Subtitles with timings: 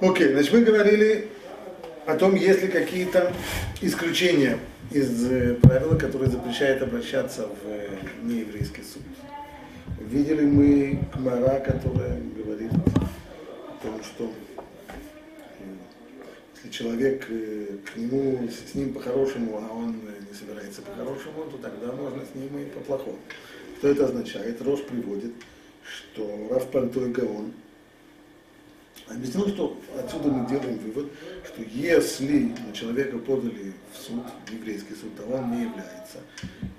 [0.00, 1.28] Окей, okay, значит, мы говорили
[2.06, 3.32] о том, есть ли какие-то
[3.80, 4.58] исключения
[4.90, 7.88] из э, правила, которые запрещают обращаться в э,
[8.22, 9.02] нееврейский суд.
[10.00, 15.64] Видели мы Кмара, которая говорит о том, что э,
[16.56, 19.96] если человек к нему, с ним по-хорошему, а он
[20.28, 23.18] не собирается по-хорошему, то тогда можно с ним и по-плохому.
[23.78, 24.60] Что это означает?
[24.62, 25.32] Рош приводит,
[25.84, 27.52] что Раф Пальтой Гаон
[29.08, 31.12] объяснил, что отсюда мы делаем вывод,
[31.44, 36.18] что если на человека подали в суд, в еврейский суд, а он не является,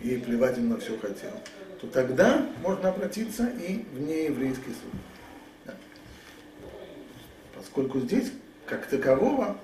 [0.01, 1.31] и плевать им на все хотел,
[1.79, 4.99] то тогда можно обратиться и в нееврейский суд.
[5.65, 5.73] Да.
[7.55, 8.31] Поскольку здесь,
[8.65, 9.57] как такового,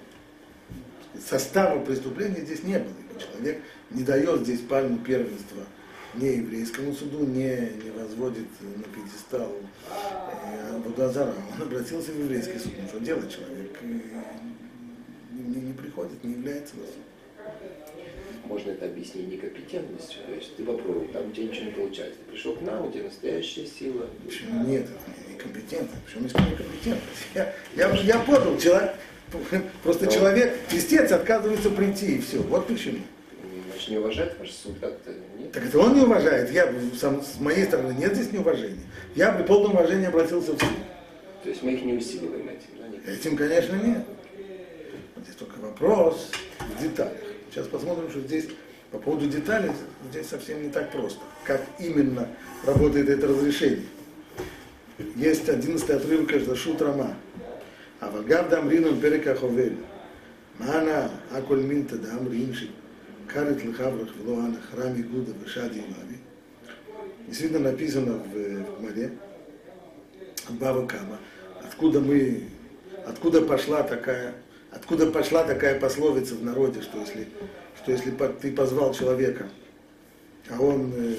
[1.28, 2.94] состава преступления здесь не было.
[3.20, 5.64] Человек не дает здесь пальму первенства–
[6.16, 9.52] не еврейскому суду, не, не возводит на пьедестал
[9.92, 11.34] э, Будазара.
[11.56, 12.74] Он обратился в еврейский суд.
[12.82, 13.78] Ну что делать человек?
[15.32, 16.96] Не, не приходит, не является на суд.
[18.46, 20.24] Можно это объяснить некомпетентностью.
[20.26, 22.18] То есть ты попробуй, там у тебя ничего не получается.
[22.26, 24.08] Ты пришел к нам, у тебя настоящая сила.
[24.26, 24.86] Почему нет?
[24.86, 26.04] Это некомпетентность.
[26.06, 27.28] Почему есть некомпетентность?
[27.36, 28.96] Я, я, я подал, человек,
[29.84, 30.12] просто Но...
[30.12, 32.40] человек, истец, отказывается прийти, и все.
[32.40, 33.00] Вот почему.
[33.70, 35.14] Значит, не уважает ваш суд как-то
[35.54, 36.52] так это он не уважает.
[36.52, 38.80] Я, сам, с моей стороны нет здесь неуважения.
[39.16, 40.70] Я при полном уважении обратился в суд.
[41.44, 43.12] То есть мы их не усиливаем этим, да?
[43.12, 44.06] Этим, конечно, нет.
[45.24, 47.18] Здесь только вопрос в деталях.
[47.50, 48.48] Сейчас посмотрим, что здесь
[48.92, 49.72] по поводу деталей
[50.12, 51.20] здесь совсем не так просто.
[51.44, 52.28] Как именно
[52.66, 53.86] работает это разрешение.
[55.16, 57.16] Есть одиннадцатый отрывок из Шут Рама.
[58.00, 59.78] А вагав дамринам перекаховель.
[60.58, 61.96] Мана аколь минта.
[63.34, 66.18] Карет Лехаврах Влоана Храме Гуда Вишади Имави.
[67.28, 69.12] Действительно написано в, Гмаре,
[70.50, 71.20] Бава Кама,
[71.64, 72.46] откуда мы,
[73.06, 74.34] откуда пошла такая,
[74.72, 77.28] откуда пошла такая пословица в народе, что если,
[77.78, 78.12] что если
[78.42, 79.48] ты позвал человека,
[80.50, 81.16] а он э,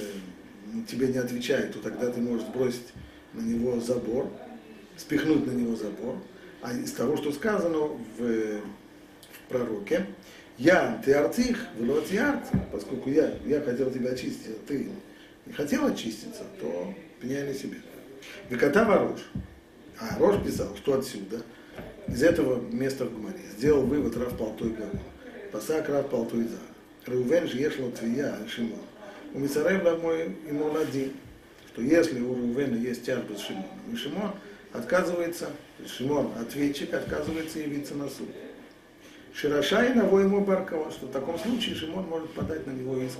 [0.88, 2.88] тебе не отвечает, то тогда ты можешь сбросить
[3.34, 4.28] на него забор,
[4.96, 6.16] спихнуть на него забор.
[6.60, 8.60] А из того, что сказано в, в
[9.48, 10.06] пророке,
[10.60, 14.88] я, ты артих, велот ярт, поскольку я, я хотел тебя очистить, а ты
[15.46, 17.78] не хотел очиститься, то пеняй на себе.
[18.50, 19.20] Векота Ворош.
[19.98, 21.42] А Рош писал, что отсюда,
[22.08, 25.00] из этого места в Гумаре, сделал вывод Рав Полтой Гавон.
[25.50, 27.10] Пасак Рав Полтой За.
[27.10, 28.80] Рувен же ешло твия Шимон.
[29.32, 31.12] У Мицарев мой ему лади,
[31.72, 34.32] что если у Рувена есть тяжба с Шимоном, и Шимон
[34.74, 35.48] отказывается,
[35.86, 38.28] Шимон, ответчик, отказывается явиться на суд.
[39.34, 43.18] Ширашай на ему Баркова, что в таком случае Шимон может подать на него иск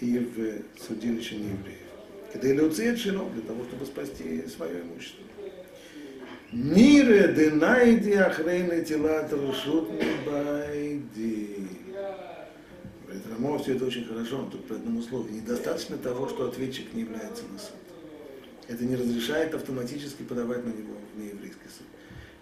[0.00, 1.90] и в судилище неевреев.
[2.34, 5.24] Или уцеет Шино, для того, чтобы спасти свое имущество.
[6.52, 9.88] Нире денайди ахрейны тела трушут
[10.26, 11.68] байди.
[13.04, 15.28] Говорит, Рамо, все это очень хорошо, но тут по одному слову.
[15.28, 17.74] Недостаточно того, что ответчик не является на суд.
[18.68, 21.86] Это не разрешает автоматически подавать на него в нееврейский суд.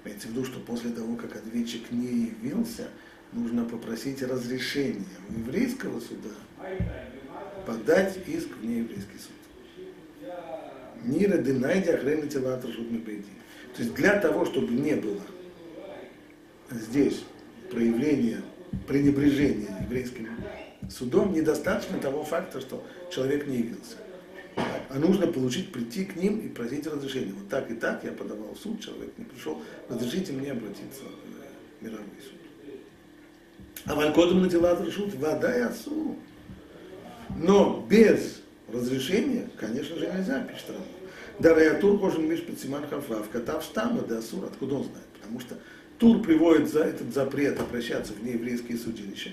[0.04, 2.88] Имеется в виду, что после того, как ответчик не явился,
[3.32, 6.30] нужно попросить разрешения у еврейского суда
[7.66, 10.30] подать иск в нееврейский суд.
[11.04, 15.20] Нира динайди ахрена тела То есть для того, чтобы не было
[16.70, 17.22] здесь
[17.70, 18.40] проявления
[18.86, 20.28] пренебрежения еврейским
[20.90, 23.96] судом, недостаточно того факта, что человек не явился
[24.88, 27.32] а нужно получить, прийти к ним и просить разрешения.
[27.32, 31.02] Вот так и так я подавал в суд, человек не пришел, разрешите мне обратиться
[31.80, 32.74] в мировой суд.
[33.84, 36.16] А валькодом на дела решут, вода и отцу.
[37.36, 38.40] Но без
[38.72, 40.84] разрешения, конечно же, нельзя, пишет Рама.
[41.38, 45.06] Дарая Тур кожен миш под Симан Хафав, катав стама да Асур, откуда он знает?
[45.20, 45.56] Потому что
[45.98, 49.30] Тур приводит за этот запрет обращаться в нееврейские судилища,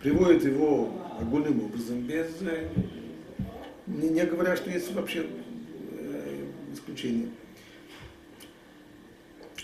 [0.00, 2.68] приводит его огульным образом, без э,
[3.86, 5.26] не, не говоря, что есть вообще
[5.92, 7.28] э, исключение.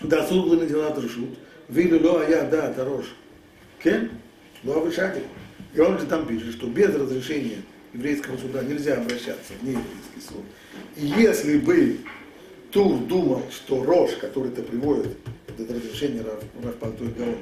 [0.01, 1.37] Да, суглы на дела решут.
[1.69, 3.05] Вилю ло, а я, да, тарош.
[3.83, 4.11] Кен?
[4.63, 5.23] Ло вышатик.
[5.73, 7.61] И он же там пишет, что без разрешения
[7.93, 10.43] еврейского суда нельзя обращаться в нееврейский суд.
[10.95, 11.99] И если бы
[12.71, 15.17] Тур думал, что Рош, который это приводит,
[15.57, 16.25] это разрешение
[16.63, 17.37] Рафпалту и Гаона,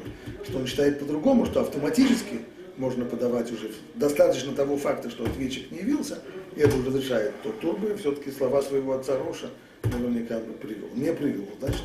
[0.47, 2.41] что он считает по-другому, что автоматически
[2.77, 6.19] можно подавать уже, достаточно того факта, что ответчик не явился,
[6.55, 9.49] и это уже разрешает, то Турбе все-таки слова своего отца Роша
[9.83, 10.89] наверняка бы привел.
[10.93, 11.83] Не привел, значит,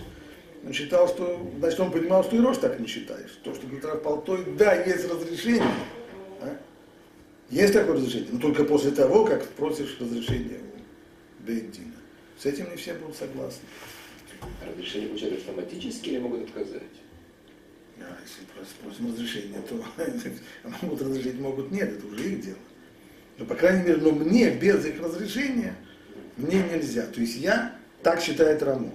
[0.65, 3.31] он считал, что, значит, он понимал, что и Рош так не считает.
[3.43, 5.75] То, что говорит Рафпалтой, да, есть разрешение,
[6.41, 6.57] а?
[7.51, 11.93] есть такое разрешение, но только после того, как просишь разрешения у Бейдина.
[12.39, 13.67] С этим не все будут согласны.
[14.67, 16.83] Разрешение получают автоматически или могут отказать?
[18.01, 18.45] А если
[18.83, 19.83] просим разрешения, то
[20.83, 22.59] могут разрешить, могут нет, это уже их дело.
[23.39, 25.75] Но, по крайней мере, но мне без их разрешения
[26.37, 27.07] мне нельзя.
[27.07, 28.93] То есть я, так считает Рамо.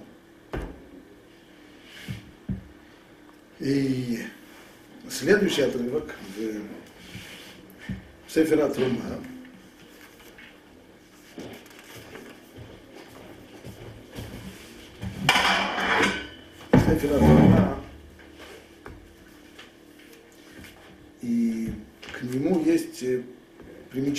[3.58, 4.20] И
[5.08, 9.02] следующий отрывок в Сеферат Рума.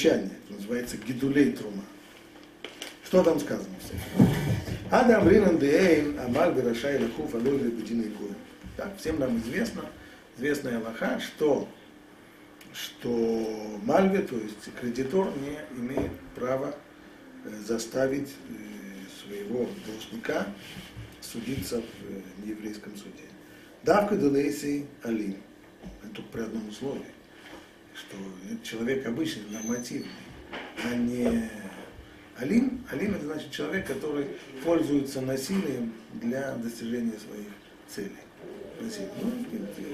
[0.01, 1.83] Примечание, называется Гидулей Трума.
[3.05, 3.75] Что там сказано?
[4.89, 7.71] Адам Ринан Деэйн Амаль Берашай Лахуф Алой.
[8.77, 9.83] Так, всем нам известно,
[10.37, 11.67] известная Аллаха, что,
[12.73, 16.73] что Мальве, то есть кредитор, не имеет права
[17.45, 20.47] э, заставить э, своего должника
[21.21, 23.25] судиться в нееврейском суде.
[23.83, 25.37] Давка Делейси Алим.
[26.03, 27.11] Это только при одном условии,
[27.95, 28.17] что
[28.63, 30.09] человек обычный, нормативный,
[30.83, 31.49] а не
[32.37, 32.83] Алим.
[32.91, 34.27] Алим это значит человек, который
[34.63, 37.47] пользуется насилием для достижения своих
[37.87, 38.11] целей
[38.81, 39.07] носить.
[39.21, 39.31] Ну,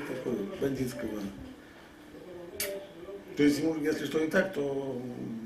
[0.08, 1.22] такой бандитского.
[3.36, 5.02] То есть ему, если что не так, то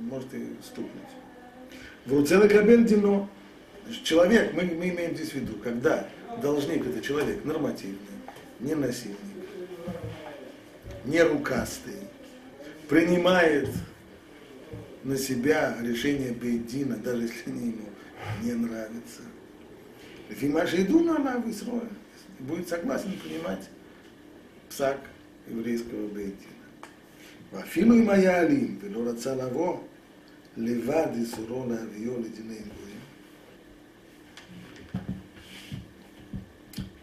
[0.10, 0.92] может и стукнуть.
[2.06, 3.30] В Руцеле Кабель Дино.
[4.04, 6.08] Человек, мы, мы имеем здесь в виду, когда
[6.42, 7.98] должник это человек нормативный,
[8.60, 9.18] не насильник,
[11.04, 11.96] не рукастый,
[12.92, 13.70] принимает
[15.06, 17.88] на себя решение Бейдина, даже если они ему
[18.44, 19.22] не нравятся.
[20.28, 21.88] Фимаш иду на Мависроя
[22.40, 23.70] будет согласен принимать
[24.70, 25.00] псак
[25.48, 26.36] еврейского Бейдина.
[27.52, 29.82] Вафилу и моя Алим, велора цалаво,
[30.58, 32.66] левади и сурона авио лединей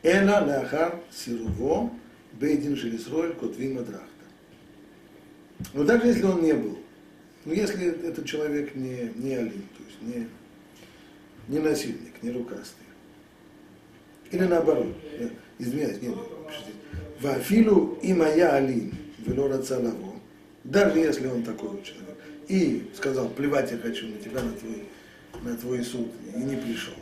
[0.02, 1.90] Эла лахар сирубо,
[2.34, 4.17] Бейдин Шелисроэль, Котвима Драхт.
[5.74, 6.78] Но даже если он не был,
[7.44, 10.28] ну если этот человек не, не алим, то есть не,
[11.48, 12.86] не насильник, не рукастый,
[14.30, 14.94] или наоборот.
[15.58, 16.14] Извиняюсь, нет,
[17.20, 20.14] Вафилу и моя Алим, вело Рацалаво,
[20.62, 22.16] даже если он такой человек,
[22.46, 24.84] и сказал, плевать я хочу на тебя, на твой,
[25.42, 26.94] на твой суд, и не пришел.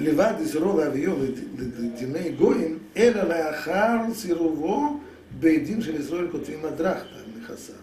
[0.00, 1.14] לבד יזרו להביאו
[1.58, 5.00] לדיני גויים, אלא לאחר סירובו
[5.40, 7.74] בית דין של ישראל כותבים הדרכתא נכסיו.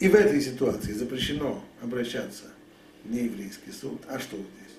[0.00, 2.44] И в этой ситуации запрещено обращаться
[3.04, 4.00] в нееврейский суд.
[4.08, 4.76] А что здесь?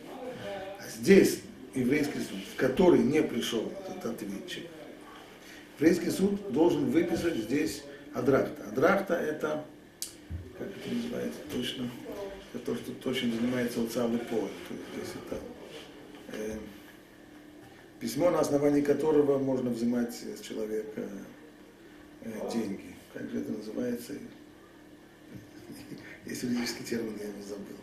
[0.80, 1.39] А здесь
[1.75, 4.65] еврейский суд, в который не пришел этот ответчик.
[5.80, 7.83] Еврейский суд должен выписать здесь
[8.13, 8.63] адрахта.
[8.69, 9.63] Адрахта это,
[10.57, 11.89] как это называется точно,
[12.53, 14.50] это то, что точно занимается Уцалый Пол.
[14.68, 15.55] То есть это э,
[18.00, 21.08] письмо, на основании которого можно взимать с человека
[22.23, 22.94] э, деньги.
[23.12, 24.12] Как же это называется?
[26.26, 27.76] Есть юридический термин, я его забыл.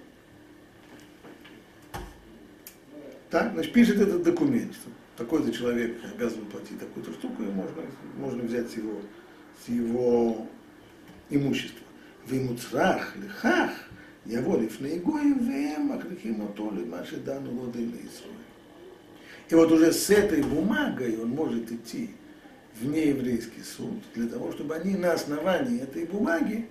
[3.30, 7.82] Так, значит, пишет этот документ, что такой-то человек обязан платить такую-то штуку, и можно,
[8.16, 9.02] можно взять с его,
[9.66, 10.48] с его
[11.32, 11.80] имущества.
[12.28, 13.72] В имуцрах, лихах,
[14.26, 17.90] я волив на игоем, вем, акрихим отоли, маши дану лоды
[19.50, 22.10] И вот уже с этой бумагой он может идти
[22.80, 26.68] в нееврейский суд, для того, чтобы они на основании этой бумаги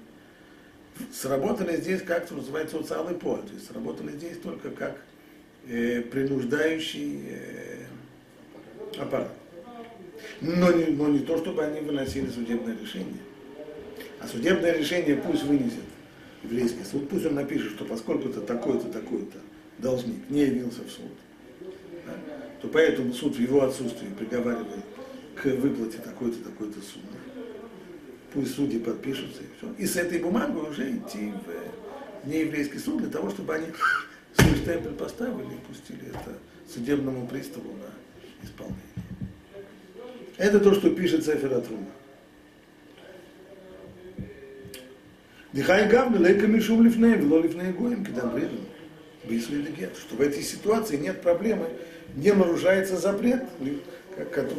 [1.12, 3.42] сработали здесь как, называется, социальный поле.
[3.42, 4.96] То есть сработали здесь только как
[5.68, 7.84] э, принуждающий э,
[8.98, 9.32] аппарат.
[10.40, 13.20] Но не, но не то, чтобы они выносили судебное решение.
[14.20, 15.84] А судебное решение пусть вынесет
[16.42, 19.38] еврейский суд, пусть он напишет, что поскольку-то такой-то, такой-то
[19.78, 21.12] должник не явился в суд,
[22.06, 22.14] да,
[22.60, 24.84] то поэтому суд в его отсутствии приговаривает
[25.34, 27.18] к выплате такой-то, такой-то суммы
[28.32, 29.72] пусть судьи подпишутся и все.
[29.78, 31.32] И с этой бумагой уже идти
[32.24, 33.66] в нееврейский суд для того, чтобы они
[34.34, 36.38] свой штемпель поставили и пустили это
[36.72, 38.80] судебному приставу на исполнение.
[40.38, 41.86] Это то, что пишет Сефер Атрума.
[45.52, 48.56] Дихай гавна лейка мишум лифней, вело лифней гоем, кидам бреду.
[49.98, 51.68] Что в этой ситуации нет проблемы,
[52.16, 53.44] не нарушается запрет,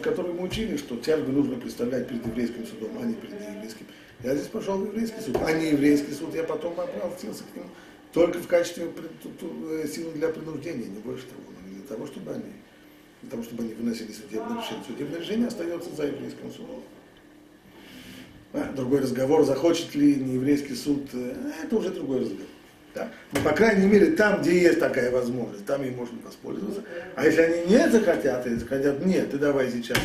[0.02, 3.86] который мы учили, что тяжбы нужно представлять перед еврейским судом, а не перед нееврейским.
[4.24, 7.70] Я здесь пошел в еврейский суд, а не еврейский суд, я потом обратился к нему
[8.14, 12.54] только в качестве э, силы для принуждения, не больше того, не для того, чтобы они,
[13.22, 14.84] для того, чтобы они выносили судебное решение.
[14.88, 16.84] Судебное решение остается за еврейским судом.
[18.76, 21.34] Другой разговор, захочет ли нееврейский суд, э,
[21.64, 22.48] это уже другой разговор.
[22.94, 23.10] Да?
[23.32, 26.84] Но, по крайней мере, там, где есть такая возможность, там и можно воспользоваться.
[27.16, 29.98] А если они не захотят, и захотят, нет, ты давай сейчас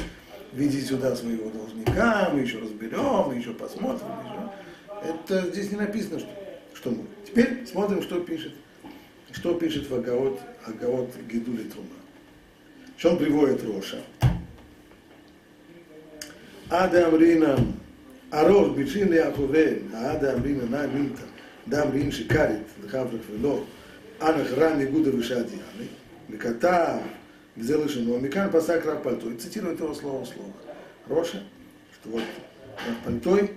[0.53, 4.07] веди сюда своего должника, мы еще разберем, мы еще посмотрим.
[4.25, 5.11] Еще.
[5.11, 6.29] Это здесь не написано, что,
[6.75, 7.05] что мы.
[7.27, 8.53] Теперь смотрим, что пишет.
[9.33, 11.87] Что пишет в Агаот, Агаот Гидули Трума.
[12.97, 13.99] Что он приводит Роша.
[16.71, 17.59] Ада Амрина,
[18.32, 21.24] Арош Бичин Яховен, Ада Амрина На Милта,
[21.66, 23.66] Да Амрин Шикарит, Хаврах Вело,
[24.20, 25.88] Анах Ран Игуда Вишадианы,
[26.28, 27.02] Миката,
[27.56, 30.54] где лишено, Микан Пасак Рав Пальтой, цитирует его слово в слово.
[31.08, 31.44] Роша,
[31.94, 32.24] что вот
[32.88, 33.50] Рав Пальтой,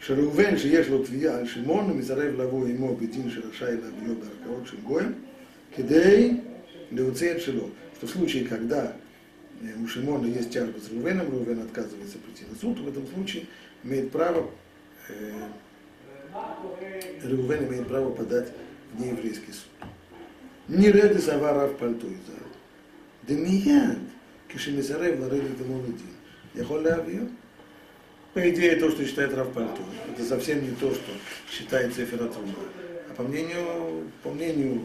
[0.00, 4.76] שראובן שיש לו תביעה על שמעון, הוא מסרב לבוא עמו בדין שרשאי להביאו בערכאות של
[4.84, 5.12] גויים,
[5.74, 6.32] כדי
[6.92, 7.68] להוציא את שלו.
[7.98, 8.94] Что в случае, когда
[9.82, 13.46] у Шимона есть тяжба с Рувеном, Рувен отказывается прийти на суд, в этом случае
[13.83, 14.49] имеет право,
[15.09, 15.47] э,
[17.23, 18.49] Рувен имеет право подать
[18.93, 19.89] в нееврейский суд.
[20.67, 22.15] Не ради Савара в пальто и
[23.27, 23.95] Да не я,
[24.47, 25.97] Кишимизарев на рейде Демолодин.
[26.53, 27.29] Я холявью.
[28.33, 31.11] По идее, то, что считает Рав Пальто, это совсем не то, что
[31.51, 32.53] считает Сефера Трума.
[33.09, 34.83] А по мнению, по мнению,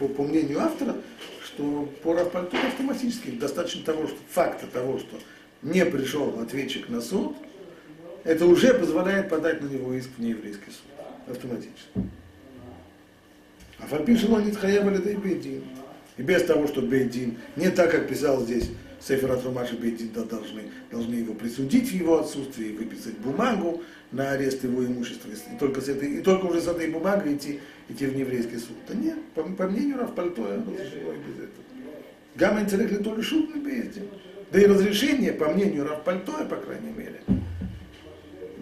[0.00, 0.96] по, по мнению автора,
[1.44, 5.20] что по Рав Пальто автоматически достаточно того, что факта того, что
[5.62, 7.36] не пришел ответчик на суд,
[8.24, 11.06] это уже позволяет подать на него иск в нееврейский суд.
[11.26, 11.90] Автоматически.
[13.78, 15.62] А фальпишин он не тхаевали да и бедин.
[16.16, 20.62] И без того, что Бейдин, не так, как писал здесь Сефер Атрумаши Бейдин, да, должны,
[20.90, 25.88] должны его присудить в его отсутствии, выписать бумагу на арест его имущества, и только, с
[25.88, 28.76] этой, и только уже с этой бумагой идти, идти в еврейский суд.
[28.88, 31.64] Да нет, по, по мнению Равпальтоя, разрешено и без этого.
[32.36, 34.08] Гамма интеллект то ли шут не Бейдин.
[34.52, 37.22] Да и разрешение, по мнению Равпальтоя, по крайней мере,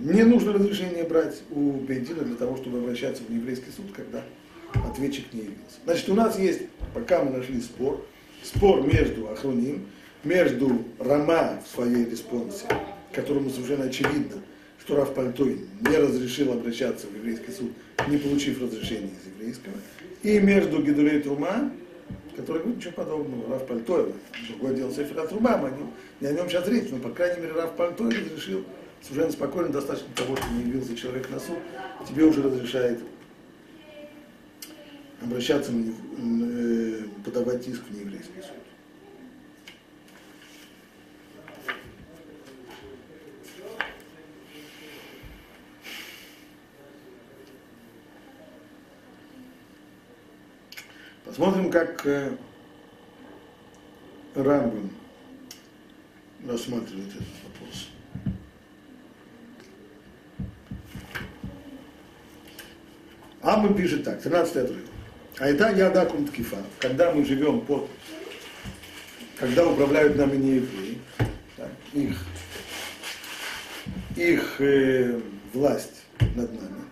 [0.03, 4.23] не нужно разрешение брать у Бейдина для того, чтобы обращаться в еврейский суд, когда
[4.75, 5.79] ответчик не явился.
[5.85, 8.05] Значит, у нас есть, пока мы нашли спор,
[8.43, 9.87] спор между Ахруним,
[10.25, 12.67] между Рама в своей респонсе,
[13.13, 14.43] которому совершенно очевидно,
[14.81, 17.71] что Раф Пальтой не разрешил обращаться в еврейский суд,
[18.09, 19.75] не получив разрешения из еврейского,
[20.23, 21.71] и между Гидулей Трума,
[22.37, 24.15] который говорит ничего подобного, Раф Пальтой,
[24.49, 25.71] другое дело Сефера Трума, мы
[26.21, 28.65] не о нем сейчас речь, но, по крайней мере, Раф Пальтой разрешил
[29.03, 31.59] совершенно спокойно, достаточно того, что не явился человек на суд,
[32.09, 33.01] тебе уже разрешает
[35.21, 38.57] обращаться, э, подавать иск в нееврейский суд.
[51.25, 52.37] Посмотрим, как э,
[54.35, 54.91] Рамбам
[56.47, 57.89] рассматривает этот вопрос.
[63.43, 64.85] Амы пишет так, 13 отрывок.
[65.39, 67.89] А это я дакум ткифа, когда мы живем под,
[69.37, 70.99] когда управляют нами не евреи,
[71.59, 72.25] а их,
[74.15, 75.21] их э,
[75.53, 76.83] власть над нами.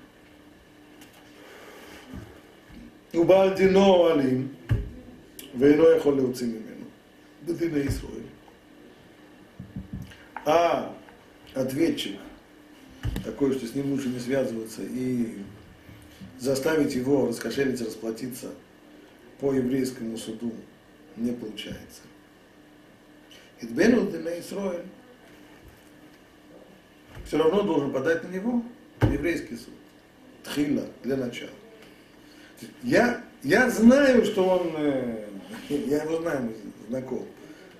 [3.12, 4.56] Убальдино алим,
[5.54, 6.86] вейно эхо леуцимимену,
[7.42, 8.26] бедина Исроиль.
[10.44, 10.96] А
[11.54, 12.18] ответчик,
[13.24, 15.38] такой, что с ним лучше не связываться и
[16.40, 18.50] заставить его раскошелиться, расплатиться
[19.38, 20.52] по еврейскому суду
[21.16, 22.02] не получается.
[23.60, 24.30] Идбену на
[27.26, 28.64] все равно должен подать на него
[29.02, 29.74] еврейский суд.
[30.42, 31.50] Тхила для начала.
[32.82, 35.28] Я, я знаю, что он, э,
[35.68, 36.54] я его знаю,
[36.88, 37.26] знаком.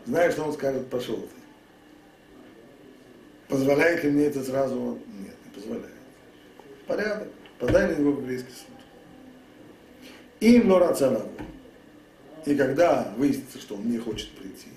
[0.06, 1.28] Знаю, что он скажет, пошел ты.
[3.48, 4.98] Позволяет ли мне это сразу?
[5.18, 5.94] Нет, не позволяет.
[6.86, 7.28] Порядок.
[7.60, 8.66] Подай на него в еврейский суд.
[10.40, 11.28] Им лорационал.
[12.46, 14.70] И когда выяснится, что он не хочет прийти,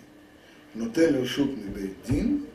[0.74, 2.46] но телю шутный бейдин,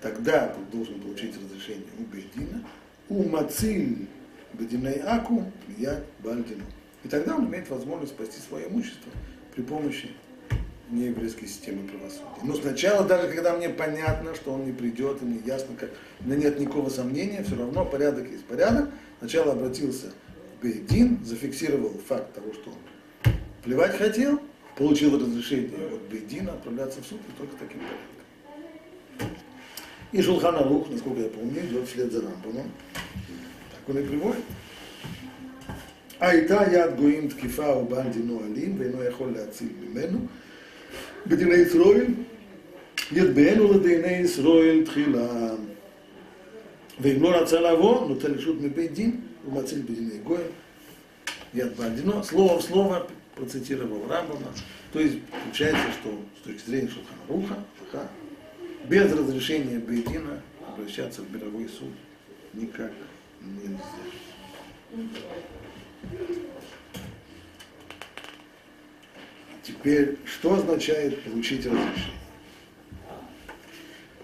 [0.00, 2.64] тогда должен получить разрешение у бейдина,
[3.08, 4.06] у мациль
[4.52, 6.62] бединей аку, я бальдину.
[7.02, 9.10] И тогда он имеет возможность спасти свое имущество
[9.54, 10.10] при помощи
[10.88, 12.24] нееврейской системы правосудия.
[12.44, 15.90] Но сначала, даже когда мне понятно, что он не придет, и мне ясно, как,
[16.24, 18.88] у нет никакого сомнения, все равно порядок есть порядок,
[19.19, 20.11] Сначала обратился
[20.57, 23.33] в Бейдин, зафиксировал факт того, что он
[23.63, 24.39] плевать хотел,
[24.75, 29.37] получил разрешение от Бейдина отправляться в суд и только таким порядком.
[30.11, 32.69] И Шулхан Арух, насколько я помню, идет вслед за Рамбаном.
[33.71, 34.43] Так он и приводит.
[36.19, 40.19] הייתה יד גויים תקיפה ובן דינו אלים ואינו יכול להציל ממנו.
[41.27, 42.05] בדיני ישראל
[43.11, 45.55] יתבענו לדיני ישראל תחילה.
[46.99, 50.47] ואם לא רצה לבוא, נותן רשות מבית דין, הוא מציל בדיני גויים.
[51.53, 54.53] Яд Бардино, слово в слово процитировал Рамбама.
[54.93, 58.09] То есть получается, что с точки зрения Шулхана Руха,
[58.85, 61.93] без разрешения Бейдина обращаться в мировой суд
[62.53, 62.91] никак
[63.41, 63.77] нельзя.
[69.63, 72.15] Теперь, что означает получить разрешение?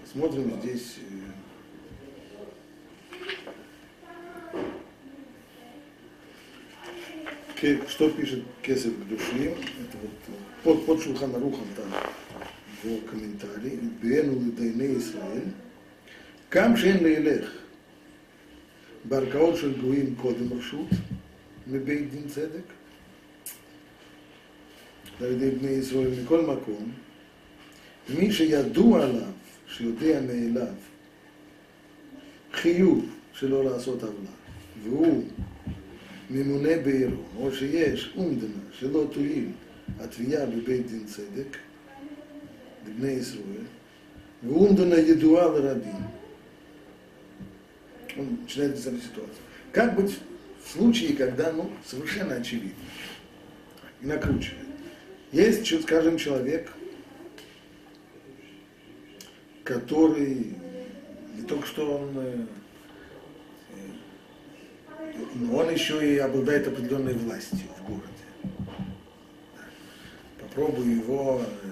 [0.02, 0.96] Посмотрим здесь
[7.62, 10.10] э, что пишет Кесев к души, это вот
[10.62, 11.86] под, под Шулхана Рухом там
[12.84, 15.52] его комментарий, Бену Лидайне Исраэль,
[16.50, 17.58] Кам Шен Лейлех,
[19.04, 20.88] בערכאות של גויים קודם רשות
[21.66, 22.62] מבית דין צדק,
[25.20, 26.92] על ידי בני ישראל מכל מקום,
[28.18, 29.32] מי שידוע עליו,
[29.66, 30.74] שיודע מאליו,
[32.52, 34.30] חיוב שלא לעשות עוולה,
[34.82, 35.24] והוא
[36.32, 39.46] ממונה בעירו, או שיש אומדנה שלא תועיל
[40.00, 41.56] התביעה בבית דין צדק,
[42.88, 43.64] לבני ישראל,
[44.42, 46.18] ואומדנה ידועה לרבים,
[48.18, 49.36] он начинает писать ситуацию.
[49.72, 50.18] Как быть
[50.64, 52.72] в случае, когда ну, совершенно очевидно
[54.02, 54.66] и накручивает?
[55.30, 56.72] Есть, скажем, человек,
[59.62, 60.54] который
[61.36, 62.46] не только что он, э, но
[65.51, 68.07] он еще и обладает определенной властью в городе.
[70.39, 71.67] Попробуй его э,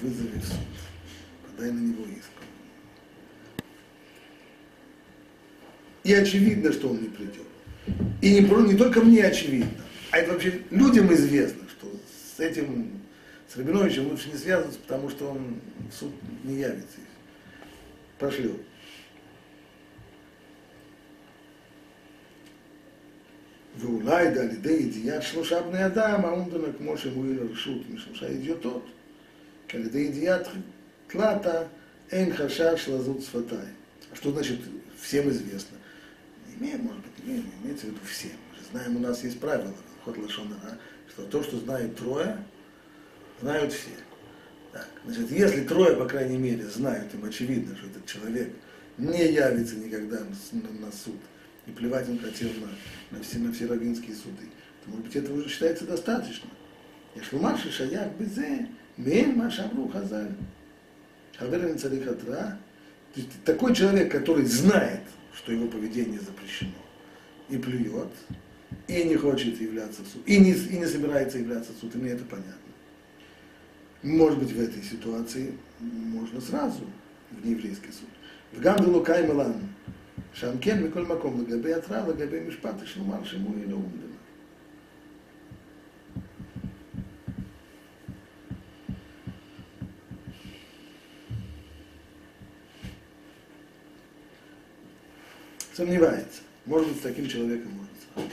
[0.00, 0.58] вызови в суд,
[1.46, 2.32] подай на него иск.
[6.04, 7.46] и очевидно, что он не придет.
[8.20, 9.70] И не, не только мне очевидно,
[10.10, 11.88] а это вообще людям известно, что
[12.36, 13.00] с этим,
[13.48, 16.12] с Рабиновичем лучше не связываться, потому что он в суд
[16.44, 16.98] не явится.
[18.18, 18.60] Пошлет.
[23.81, 28.85] ואולי על ידי ידיעת שלושה בני אדם, העומדנה כמו שמועיל הרשות משלושה ידיעותות,
[29.67, 30.47] כי על ידי ידיעת
[31.07, 31.61] תלתה
[32.11, 33.77] אין חשש לזות שפתיים.
[34.09, 34.59] А что значит
[35.01, 35.77] всем известно?
[36.59, 38.29] имеем, может быть, имеем, имеется в виду все.
[38.51, 40.77] Мы же знаем, у нас есть правило, ход Лашонара,
[41.09, 42.37] что то, что знают трое,
[43.41, 43.91] знают все.
[44.73, 48.51] Так, значит, если трое, по крайней мере, знают, им очевидно, что этот человек
[48.97, 51.19] не явится никогда на, на суд,
[51.66, 54.48] и плевать он хотел на, на, все, на все равинские суды,
[54.84, 56.48] то, может быть, это уже считается достаточно.
[57.14, 60.32] Если Маши Шаях Безе, Мем Машамру Хазаль,
[61.36, 62.58] Хаверин Царихатра,
[63.44, 65.02] такой человек, который знает,
[65.34, 66.72] что его поведение запрещено,
[67.48, 68.12] и плюет,
[68.88, 71.98] и не хочет являться в суд, и не, и не собирается являться в суд, и
[71.98, 72.52] мне это понятно.
[74.02, 76.84] Может быть, в этой ситуации можно сразу
[77.30, 78.08] в нееврейский суд.
[78.52, 79.54] В Гамдулу Каймелан,
[80.34, 84.12] Шамкен Миколь Маком, Лагабе Атра, Лагабе Мишпат, и Шлумар Шиму и Леумдена.
[95.74, 96.40] сомневается.
[96.66, 98.28] Может быть, с таким человеком можно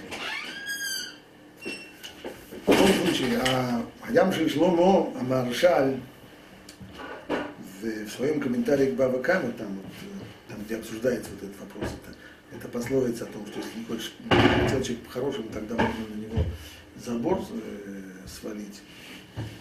[2.65, 5.99] В таком случае, а Ям Шломо Амаршаль
[7.27, 10.18] в, в своем комментарии к Баба Каме, там, вот, там,
[10.68, 12.16] где обсуждается вот этот вопрос, это,
[12.56, 16.44] это пословица о том, что если не хочешь хотел человек по-хорошему, тогда можно на него
[17.04, 18.80] забор э, свалить.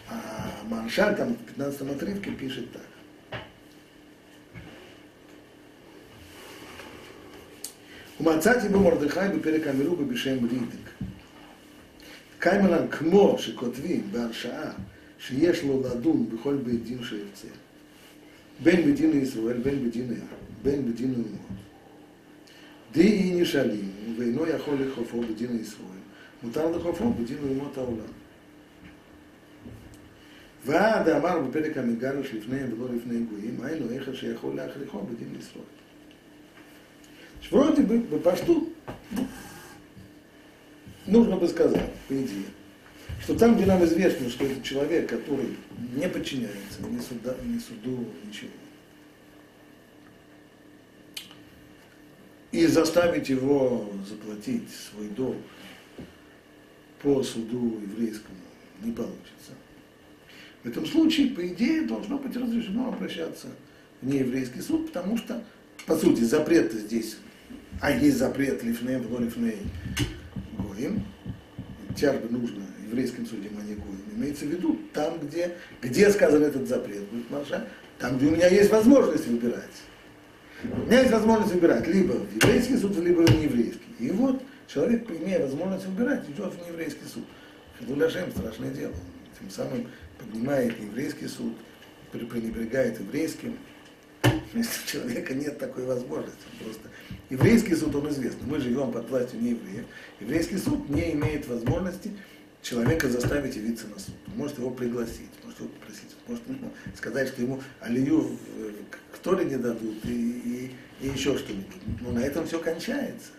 [0.07, 2.81] А Маршаль там в 15 отрывке пишет так.
[8.21, 10.89] ומצאתי במרדכי בפרק המילוג בשם רידיק.
[12.39, 14.71] קיימלן כמו שכותבים בהרשאה
[15.19, 17.47] שיש לו לדון בכל בית דין שירצה,
[18.63, 19.89] בין בית דין לישראל, בין
[20.63, 21.63] בית דין העם, בין בית דין לאומות.
[22.91, 25.87] די נשאלים, ואינו יכול לחופו בדין לישראל,
[26.43, 28.13] מותר לחופו בדין לאומות העולם.
[30.65, 35.63] ועד אמר בפרק המגרש לפניהם ולא לפני גויים, היינו איך שיכול להכריחו בדין לישראל.
[37.51, 38.69] Вроде бы, бы пошту,
[41.05, 42.45] нужно бы сказать, по идее,
[43.21, 45.57] что там, где нам известно, что это человек, который
[45.95, 48.49] не подчиняется ни, суда, ни суду, ничего,
[52.52, 55.36] и заставить его заплатить свой долг
[57.02, 58.36] по суду еврейскому
[58.82, 59.52] не получится.
[60.64, 63.48] В этом случае, по идее, должно быть разрешено обращаться
[64.00, 65.44] в нееврейский суд, потому что,
[65.86, 67.16] по сути, запрет здесь
[67.80, 69.58] а есть запрет лифней, в лифней
[70.58, 71.04] гоим,
[71.96, 74.02] тяжбы нужно еврейским судьям, а не гоим.
[74.16, 77.66] Имеется в виду там, где, где сказан этот запрет, будет марша,
[77.98, 79.64] там, где у меня есть возможность выбирать.
[80.64, 83.80] У меня есть возможность выбирать либо в еврейский суд, либо в нееврейский.
[84.00, 87.24] И вот человек, имея возможность выбирать, идет в нееврейский суд.
[87.78, 88.94] Хидуляшем страшное дело.
[89.38, 89.86] Тем самым
[90.18, 91.54] поднимает еврейский суд,
[92.10, 93.56] пренебрегает еврейским.
[94.52, 96.88] Если у человека нет такой возможности, просто
[97.30, 98.48] еврейский суд, он известный.
[98.48, 99.84] Мы живем под властью не евреев.
[100.20, 102.10] Еврейский суд не имеет возможности
[102.62, 104.14] человека заставить явиться на суд.
[104.34, 108.36] Может его пригласить, может его попросить, может ему сказать, что ему алию
[109.18, 111.82] к Торе не дадут и, и, и еще что-нибудь.
[112.00, 113.30] Но на этом все кончается.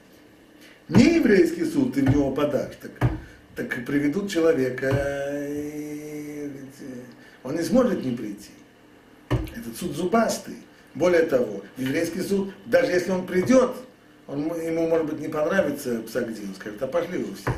[0.89, 3.11] Не еврейский суд, ты в него подашь, так,
[3.55, 4.89] так приведут человека,
[5.47, 6.51] и
[7.43, 8.51] он не сможет не прийти.
[9.55, 10.57] Этот суд зубастый.
[10.95, 13.71] Более того, еврейский суд, даже если он придет,
[14.27, 17.53] он, ему, может быть, не понравится Псагдин, скажет, а пошли вы все.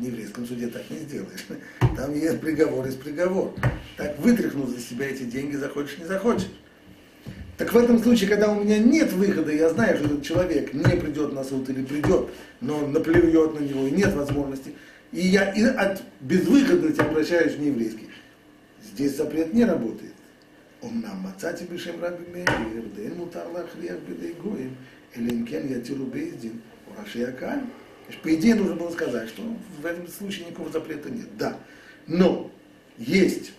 [0.00, 1.44] В еврейском суде так не сделаешь.
[1.94, 3.54] Там есть приговор, есть приговор.
[3.98, 6.48] Так вытряхнул за себя эти деньги, захочешь, не захочешь.
[7.58, 10.96] Так в этом случае, когда у меня нет выхода, я знаю, что этот человек не
[10.96, 12.30] придет на суд или придет,
[12.62, 14.72] но он наплюет на него, и нет возможности.
[15.12, 18.08] И я и от безвыходности обращаюсь в нееврейский.
[18.82, 20.14] Здесь запрет не работает.
[20.80, 24.74] Он нам мацати бешем раби мейер, дэн мутар лахриях бедэй гоем,
[25.14, 27.64] элен кен ятиру бейздин, ураши акаль.
[28.09, 28.23] ראשי הקהל.
[28.23, 29.41] По идее, нужно было сказать, что
[29.81, 31.27] в этом случае никакого запрета нет.
[31.37, 31.57] Да.
[32.07, 32.51] Но
[32.97, 33.53] есть,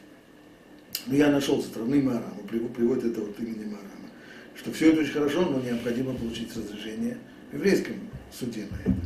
[1.06, 4.08] ну я нашел со стороны Марама, приводит это вот имени Марама,
[4.54, 7.18] что все это очень хорошо, но необходимо получить разрешение
[7.50, 7.94] в еврейском
[8.32, 8.96] суде на это.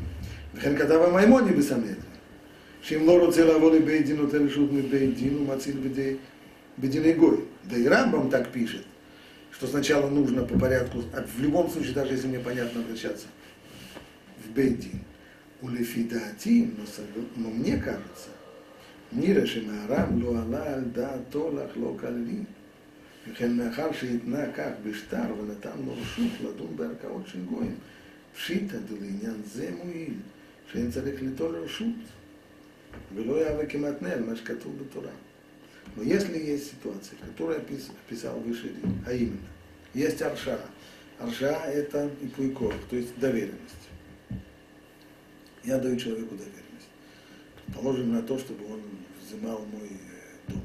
[0.54, 1.94] וכן כתב המימוני בסנהדרין,
[2.82, 6.16] שאם לא רוצה לבוא לבית דין נותן רשות מבית דין ומציל בידי
[6.80, 7.44] Бединый Гой.
[7.64, 8.84] Да и Рамбам так пишет,
[9.52, 13.26] что сначала нужно по порядку, а в любом случае, даже если мне понятно обращаться
[14.44, 15.00] в Бейдин.
[15.62, 16.84] У Лефидати, но,
[17.36, 18.30] но мне кажется,
[19.12, 22.42] נראה שנערם לא עלה על דעתו לחלוק על לי.
[23.28, 27.74] וכן מאחר שהתנה כך בשטר ונתן לו רשות לדון בערכאות של גויים,
[28.34, 30.14] פשיטא דלעניין זה מועיל,
[30.72, 32.00] שאין צריך ליטול רשות,
[33.14, 35.12] ולא יהווה כמתנה על מה שכתוב בתורה.
[35.96, 38.72] Но если есть ситуация, которую описал выше,
[39.04, 39.40] а именно,
[39.92, 40.60] есть арша.
[41.18, 43.83] Арша – это ипуйкор, то есть доверенность.
[45.65, 46.89] Я даю человеку доверенность.
[47.73, 48.81] Положим на то, чтобы он
[49.19, 50.63] взимал мой э, долг.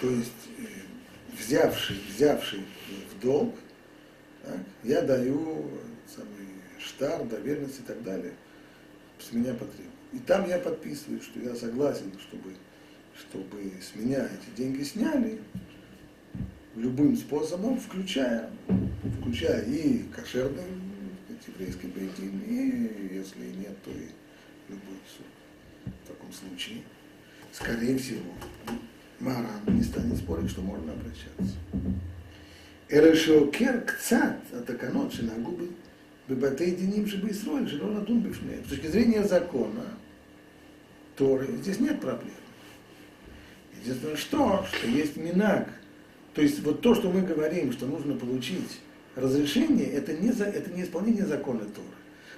[0.00, 2.64] То есть, э, взявший, взявший
[3.10, 3.56] в долг,
[4.44, 5.68] так, я даю
[6.06, 8.34] самый штар, доверенность и так далее,
[9.18, 9.90] с меня потребует.
[10.12, 12.54] И там я подписываю, что я согласен, чтобы,
[13.18, 15.40] чтобы с меня эти деньги сняли
[16.76, 18.48] любым способом, включая,
[19.20, 20.83] включая и кошерный
[21.54, 24.08] еврейской бедины, и если нет, то и
[24.68, 25.26] любой суд.
[26.04, 26.82] В таком случае,
[27.52, 28.32] скорее всего,
[29.20, 31.56] Маран не станет спорить, что можно обращаться.
[32.88, 35.70] Эрешокер кцат атаканот шинагубы
[36.28, 38.58] бебатей деним же быстроим, же рона бифне.
[38.64, 39.84] С точки зрения закона,
[41.16, 42.34] Торы, здесь нет проблем.
[43.82, 45.68] Единственное, что, что есть минак.
[46.34, 48.80] То есть вот то, что мы говорим, что нужно получить
[49.16, 51.86] разрешение, это не, за, это не исполнение закона Торы.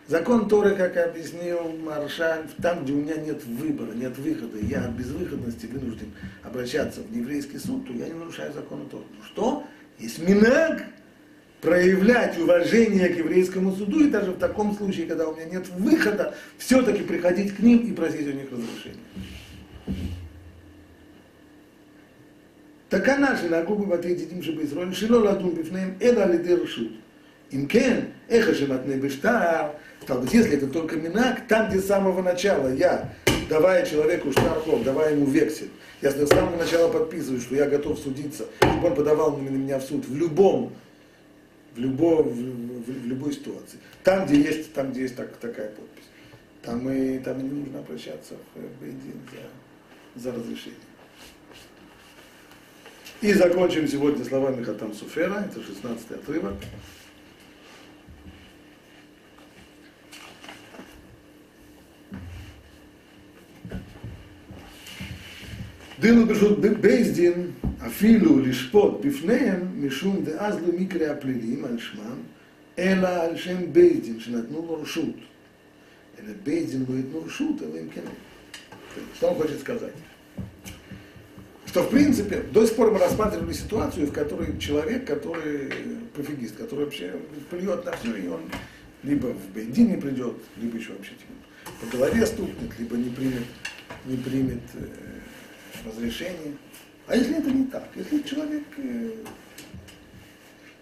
[0.08, 4.90] Закон Торы, как объяснил Маршаль, там, где у меня нет выбора, нет выхода, я от
[4.90, 6.12] безвыходности вынужден
[6.44, 9.04] обращаться в еврейский суд, то я не нарушаю закон Торы.
[9.18, 9.64] Ну что?
[9.98, 10.84] Есть минак,
[11.60, 16.34] проявлять уважение к еврейскому суду, и даже в таком случае, когда у меня нет выхода,
[16.58, 19.02] все-таки приходить к ним и просить у них разрешения.
[22.89, 26.91] תקנה שנהגו בבתי דידים שבישראל, שלא לדון בפניהם, אלא על ידי רשות.
[27.53, 29.67] אם כן, איך שמתנה בשטר,
[30.03, 33.13] стал быть, если это только минак, там, где с самого начала я,
[33.49, 35.69] давая человеку штархов, давая ему вексель,
[36.01, 39.83] я с самого начала подписываю, что я готов судиться, чтобы он подавал на меня в
[39.83, 40.73] суд в любом
[41.75, 43.79] в, любой, в, в, в любой ситуации.
[44.03, 46.03] Там, где есть, там, где есть так, такая подпись.
[46.61, 49.19] Там, и, там и не нужно обращаться в Бейдин
[50.15, 50.79] за, за разрешение.
[53.21, 56.55] И закончим сегодня словами Хатам Суфера, это 16 отрывок.
[65.99, 67.51] דין ברשות בייס דין
[67.85, 72.17] אפילו לשפוט בפניהם משום דאז לא מקרה הפלילים על שמם,
[72.79, 75.15] אלא על שם בייס דין שנתנו לו רשות.
[76.19, 78.01] אלא בייס דין לא ייתנו רשות, אלא אם כן.
[79.15, 79.93] Что он хочет сказать?
[81.76, 85.70] Что, в принципе, до сих пор мы рассматривали ситуацию, в которой человек, который
[86.14, 87.12] пофигист, который вообще
[87.50, 88.40] плюет на все, и он
[89.02, 91.32] либо в Бейдин не придет, либо еще вообще типа,
[91.82, 93.44] по голове стукнет, либо не примет,
[94.06, 94.62] не примет
[95.84, 96.56] разрешение.
[97.08, 97.86] А если это не так?
[97.94, 99.10] Если человек э,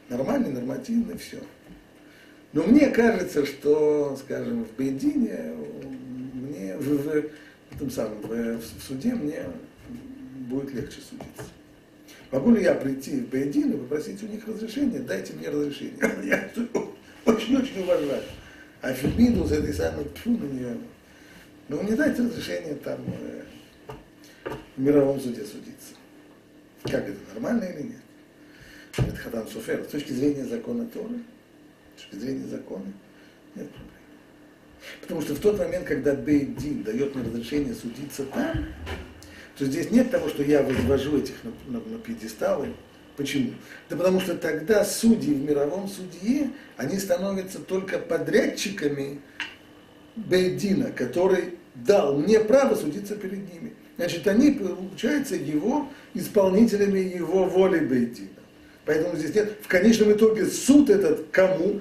[0.09, 1.41] нормальный, нормативный, все.
[2.53, 5.57] Но мне кажется, что, скажем, в Бейдине,
[6.35, 9.45] мне в, в этом самом, в, в суде мне
[10.45, 11.51] будет легче судиться.
[12.31, 15.01] Могу ли я прийти в Бейдин и попросить у них разрешения?
[15.01, 15.99] Дайте мне разрешение.
[16.25, 16.51] Я
[17.25, 18.23] очень-очень уважаю.
[18.81, 20.77] А Фемиду за этой самой тьфу на нее.
[21.69, 23.45] Ну, не дайте разрешения там э,
[24.77, 25.95] в мировом суде судиться.
[26.83, 28.03] Как это, нормально или нет?
[28.99, 29.85] Это Хатан Суфер.
[29.85, 31.21] С точки зрения закона Торы,
[31.97, 32.93] с точки зрения закона,
[33.55, 33.95] нет проблем.
[35.01, 38.67] Потому что в тот момент, когда Бейдин дает мне разрешение судиться там,
[39.59, 42.69] то здесь нет того, что я возвожу этих на, на, на пьедесталы.
[43.17, 43.53] Почему?
[43.89, 49.21] Да потому что тогда судьи в мировом судье, они становятся только подрядчиками
[50.17, 53.75] Бейдина, который дал мне право судиться перед ними.
[53.97, 58.29] Значит, они, получается, его исполнителями его воли Бейдина.
[58.85, 61.81] Поэтому здесь нет, в конечном итоге суд этот кому?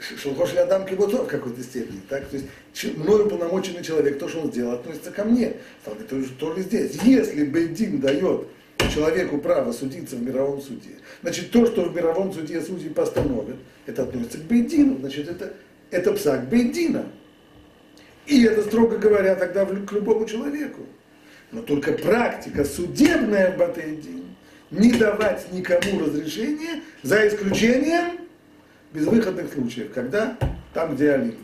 [0.00, 2.00] Шелхош Адам Кибутов в какой-то степени.
[2.08, 2.26] Так?
[2.28, 5.54] То есть мною полномоченный человек, то, что он сделал, относится ко мне.
[5.84, 5.96] То,
[6.38, 6.96] то ли здесь.
[7.02, 8.46] Если Бейдин дает
[8.94, 10.90] человеку право судиться в мировом суде,
[11.22, 13.56] значит, то, что в мировом суде судьи постановят,
[13.86, 14.98] это относится к Бейдину.
[14.98, 15.52] Значит, это,
[15.90, 17.06] это псак Бейдина.
[18.26, 20.82] И это, строго говоря, тогда к любому человеку.
[21.50, 24.24] Но только практика судебная в Батейдин
[24.70, 28.18] не давать никому разрешения, за исключением
[28.92, 30.36] безвыходных случаев, когда
[30.74, 31.36] там, где Алим,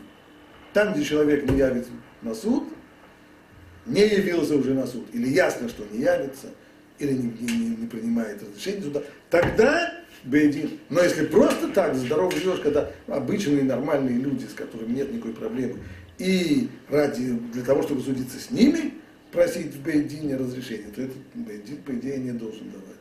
[0.73, 2.65] там, где человек не явится на суд,
[3.85, 6.47] не явился уже на суд, или ясно, что не явится,
[6.99, 10.79] или не, не, не принимает разрешение суда, тогда Бейдин.
[10.89, 15.79] Но если просто так, здорово живешь, когда обычные нормальные люди, с которыми нет никакой проблемы,
[16.17, 18.93] и ради, для того, чтобы судиться с ними,
[19.31, 22.95] просить в Бейдине разрешения, то этот Бейдин, по идее, не должен давать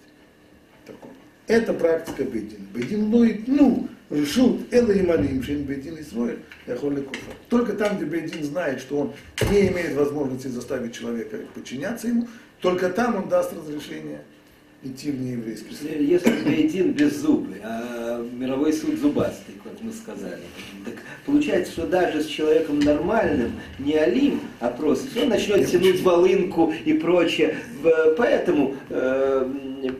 [0.85, 1.15] такого.
[1.47, 2.67] Это практика Бейдина.
[2.73, 7.33] Бейдин лоит, ну, решут, элла и малим, шин Бейдин Исроэль, яхоли кофа.
[7.51, 9.13] Только там, где Бейдин знает, что он
[9.51, 12.29] не имеет возможности заставить человека подчиняться ему,
[12.61, 14.23] только там он даст разрешение
[14.85, 15.91] идти в нееврейский суд.
[15.99, 20.43] Если Бейдин беззубый, а мировой суд зубастый, как мы сказали,
[20.85, 20.95] так
[21.25, 26.93] получается, что даже с человеком нормальным, не алим, а просто, он начнет тянуть волынку и
[26.95, 27.57] прочее.
[28.17, 29.49] Поэтому э,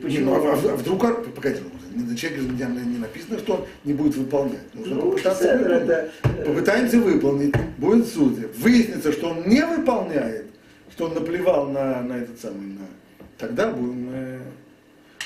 [0.01, 0.19] почему?
[0.19, 1.59] Не, ну, а, а вдруг, погоди,
[1.95, 4.73] на человеке не написано, что он не будет выполнять.
[4.73, 5.89] Нужно ну, попытаться выполнить.
[5.89, 6.11] Это...
[6.45, 8.37] Попытаемся выполнить, будет суд.
[8.57, 10.45] Выяснится, что он не выполняет,
[10.91, 12.87] что он наплевал на, на этот самый, на...
[13.37, 14.05] тогда будем...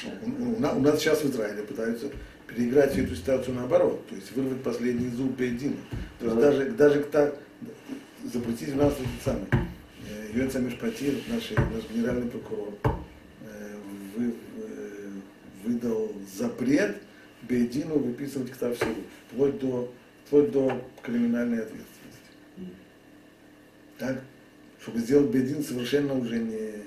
[0.03, 2.09] Э, у, нас сейчас в Израиле пытаются
[2.47, 5.77] переиграть всю эту ситуацию наоборот, то есть вырвать последний зуб Бейдина.
[6.19, 7.37] То есть даже, даже так
[8.23, 9.47] запретить у нас этот самый.
[10.33, 13.75] Юэца Мишпатир, наш, наш генеральный прокурор, э,
[14.15, 15.09] вы, э,
[15.63, 16.97] выдал запрет
[17.43, 18.77] Бейдину выписывать ктав
[19.31, 19.91] вплоть до,
[20.25, 22.75] вплоть до криминальной ответственности.
[23.97, 24.21] Так?
[24.81, 26.83] Чтобы сделать Бейдин совершенно уже не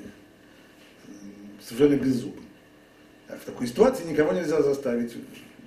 [1.61, 2.45] совершенно беззубым.
[3.43, 5.15] В такой ситуации никого нельзя заставить,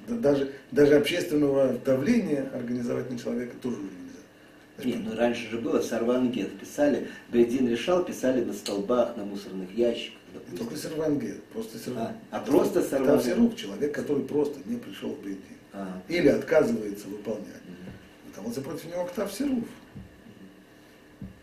[0.07, 4.97] даже, даже общественного давления организовать на человека тоже уже нельзя.
[4.97, 10.19] Нет, ну раньше же было сарвангет, писали, Бейдин решал, писали на столбах, на мусорных ящиках.
[10.49, 12.15] Не только сарвангет, просто сарвангет.
[12.31, 13.25] А, а просто сарвангет?
[13.25, 15.41] Тавсирук, человек, который просто не пришел в Бейдин.
[15.73, 16.01] А.
[16.07, 17.45] Или отказывается выполнять.
[17.45, 18.29] Угу.
[18.29, 19.65] Выдавался против него Ктавсируф.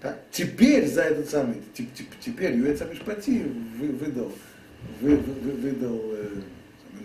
[0.00, 0.18] Так?
[0.30, 1.56] Теперь за этот самый,
[2.20, 3.42] теперь Юэца Мишпати
[3.78, 4.32] выдал вы, вы,
[5.00, 6.40] выдал э,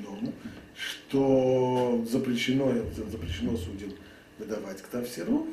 [0.04, 0.34] норму,
[0.76, 2.74] что запрещено,
[3.12, 3.92] запрещено судьям
[4.38, 5.46] выдавать ктавсиров,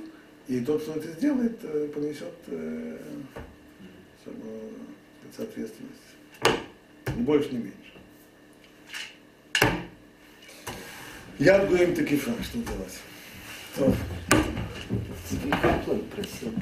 [0.47, 2.99] и тот, кто это сделает, э, понесет э,
[5.37, 6.01] соответственность.
[7.17, 7.75] Ни больше, ни меньше.
[11.39, 13.01] Я говорю таки что делать.
[16.15, 16.55] Просил